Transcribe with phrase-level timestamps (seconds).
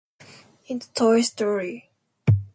[0.67, 1.91] It's toy story.